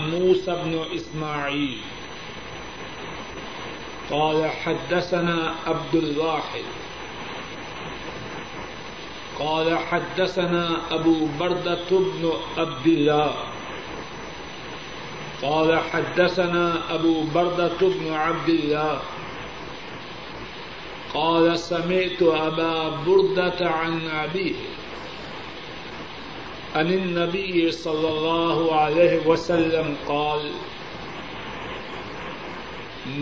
موسى 0.00 0.62
بن 0.64 0.84
إسماعيل. 0.94 1.78
قال 4.10 4.50
حدثنا 4.50 5.54
عبد 5.66 5.94
الواحد. 5.94 6.64
قال 9.38 9.78
حدثنا 9.78 10.80
أبو 10.90 11.26
بردة 11.40 11.88
بن 11.90 12.32
عبد 12.58 12.86
الله. 12.86 13.34
قال 15.42 15.78
حدثنا 15.92 16.94
أبو 16.94 17.22
بردة 17.34 17.78
بن 17.80 18.12
عبد 18.12 18.48
الله. 18.48 19.00
قال 21.14 21.58
سمعت 21.58 22.22
أبا 22.22 22.88
بردة 23.06 23.70
عن 23.70 24.08
أبيه. 24.08 24.54
عن 26.74 26.86
النبي 26.86 27.70
صلى 27.70 28.08
الله 28.08 28.74
عليه 28.74 29.26
وسلم 29.26 29.96
قال، 30.08 30.40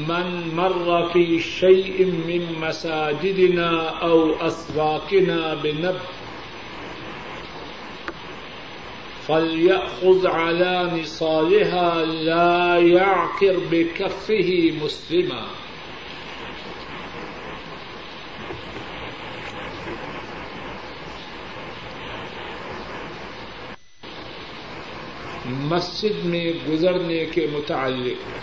من 0.08 0.54
مر 0.54 1.08
في 1.12 1.40
شيء 1.40 2.04
من 2.04 2.60
مساجدنا 2.60 3.88
أو 3.88 4.34
أسواقنا 4.34 5.54
بنب، 5.54 5.96
فليأخذ 9.28 10.26
على 10.26 10.90
نصالها 11.00 12.04
لا 12.04 12.78
يعكر 12.78 13.56
بكفه 13.70 14.72
مسلما. 14.84 15.46
مسجد 25.48 26.24
میں 26.24 26.52
گزرنے 26.68 27.24
کے 27.24 27.46
متعلق۔ 27.52 28.38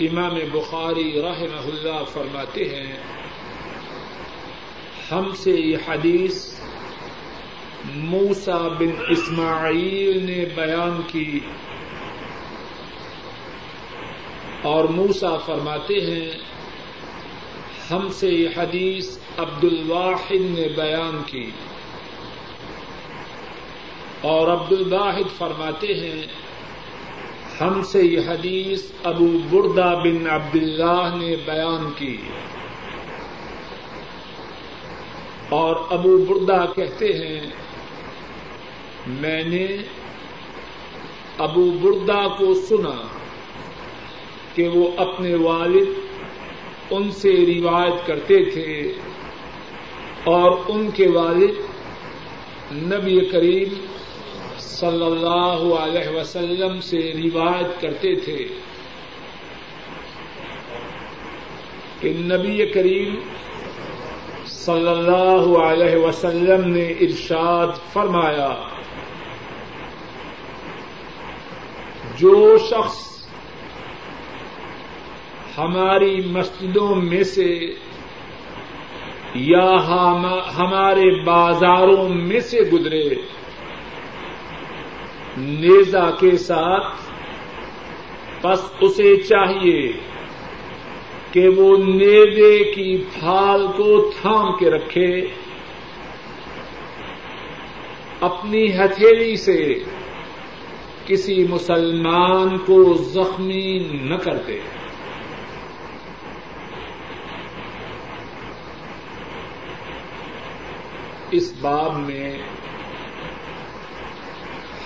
امام 0.00 0.34
بخاری 0.52 1.22
رحمہ 1.22 1.66
اللہ 1.66 2.04
فرماتے 2.12 2.64
ہیں، 2.64 2.96
ہم 5.12 5.32
سے 5.34 5.50
یہ 5.50 5.76
حدیث 5.88 6.60
موسا 7.94 8.68
بن 8.68 8.90
اسماعیل 9.08 10.26
نے 10.26 10.44
بیان 10.54 11.00
کی۔ 11.06 11.40
اور 14.62 14.84
موسا 14.84 15.36
فرماتے 15.36 15.94
ہیں، 15.94 16.30
ہم 17.90 18.08
سے 18.08 18.28
یہ 18.28 18.48
حدیث 18.56 19.18
عبد 19.38 19.64
الواحد 19.64 20.40
نے 20.40 20.68
بیان 20.68 21.22
کی۔ 21.26 21.50
اور 24.20 24.48
عبد 24.48 24.72
الواحد 24.72 25.38
فرماتے 25.38 25.86
ہیں، 25.86 26.22
ہم 27.60 27.82
سے 27.82 28.02
یہ 28.02 28.20
حدیث 28.28 28.82
ابو 29.04 29.26
بردا 29.50 29.94
بن 29.94 30.30
عبد 30.30 30.56
اللہ 30.56 31.16
نے 31.20 31.36
بیان 31.36 31.90
کی۔ 31.96 32.16
اور 35.48 35.76
ابو 35.90 36.18
بردا 36.18 36.66
کہتے 36.66 37.06
ہیں، 37.06 37.50
میں 39.06 39.44
نے 39.44 39.66
ابو 41.38 41.70
بردا 41.70 42.28
کو 42.28 42.54
سنا 42.54 43.06
کہ 44.54 44.68
وہ 44.68 44.90
اپنے 44.96 45.34
والد 45.34 45.88
ان 46.90 47.10
سے 47.10 47.32
روایت 47.32 48.06
کرتے 48.06 48.50
تھے 48.50 48.92
اور 50.24 50.58
ان 50.68 50.90
کے 50.90 51.06
والد 51.08 51.50
نبی 52.72 53.20
کریم 53.20 53.86
صلی 54.70 55.04
اللہ 55.04 55.62
علیہ 55.76 56.08
وسلم 56.16 56.80
سے 56.80 56.98
روایت 57.14 57.80
کرتے 57.80 58.14
تھے 58.14 58.44
کہ 62.00 62.12
نبی 62.18 62.66
کریم 62.66 63.14
صلی 64.46 64.88
اللہ 64.88 65.46
علیہ 65.62 65.96
وسلم 65.96 66.68
نے 66.68 66.86
ارشاد 67.00 67.72
فرمایا، 67.92 68.48
جو 72.18 72.56
شخص 72.58 72.98
ہماری 75.58 76.14
مسجدوں 76.26 76.94
میں 76.94 77.22
سے 77.24 77.50
یا 79.34 79.68
ہمارے 80.56 81.10
بازاروں 81.24 82.08
میں 82.08 82.40
سے 82.40 82.60
گزرے 82.72 83.04
نیزا 85.40 86.10
کے 86.10 86.36
ساتھ، 86.36 86.96
بس 88.46 88.60
اسے 88.80 89.16
چاہیے 89.16 89.92
کہ 91.32 91.48
وہ 91.48 91.76
نیزے 91.76 92.72
کی 92.72 93.04
پھال 93.18 93.66
کو 93.66 94.10
تھام 94.20 94.56
کے 94.56 94.70
رکھے۔ 94.70 95.20
اپنی 98.20 98.76
ہتھیلی 98.76 99.36
سے 99.36 99.74
کسی 101.06 101.44
مسلمان 101.44 102.58
کو 102.58 102.94
زخمی 102.94 103.78
نہ 103.78 104.14
کرتے 104.14 104.60
اس 111.30 111.54
باب 111.60 111.98
میں 111.98 112.36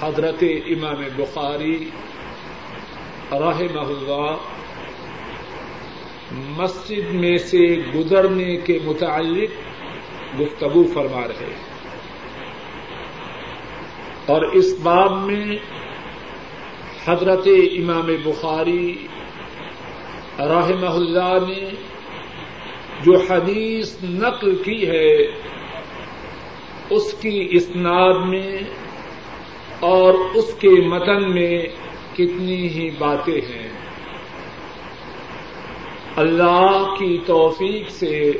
حضرت 0.00 0.42
امام 0.66 1.04
بخاری 1.16 1.90
رحمہ 3.32 3.80
اللہ 3.80 4.36
مسجد 6.34 7.14
میں 7.14 7.36
سے 7.36 7.76
گزرنے 7.94 8.56
کے 8.56 8.78
متعلق 8.84 9.50
گفتگو 10.40 10.84
فرما 10.94 11.28
رہے 11.28 11.52
اور 14.26 14.42
اس 14.42 14.74
باب 14.82 15.12
میں 15.26 15.56
حضرت 17.06 17.48
امام 17.78 18.06
بخاری 18.24 19.06
رحمہ 20.38 20.86
اللہ 20.86 21.38
نے 21.48 21.70
جو 23.04 23.16
حدیث 23.30 23.96
نقل 24.04 24.56
کی 24.56 24.88
ہے، 24.88 25.16
اس 26.90 27.14
کی 27.20 27.48
اسناد 27.50 28.14
میں 28.26 28.58
اور 29.84 30.14
اس 30.34 30.54
کے 30.58 30.68
متن 30.68 31.34
میں 31.34 31.62
کتنی 32.14 32.68
ہی 32.68 32.90
باتیں 32.98 33.40
ہیں۔ 33.40 33.68
اللہ 36.16 36.94
کی 36.98 37.18
توفیق 37.26 37.90
سے 37.90 38.32